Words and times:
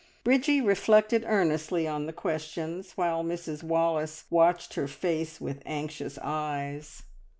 Bridgie 0.23 0.61
reflected 0.61 1.23
earnestly 1.27 1.87
on 1.87 2.07
the 2.07 2.11
questions, 2.11 2.93
while 2.93 3.23
Mrs 3.23 3.61
Wallace 3.61 4.23
watched 4.31 4.73
her 4.73 4.87
face 4.87 5.39
with 5.39 5.61
anxious 5.63 6.17
eyes. 6.23 7.03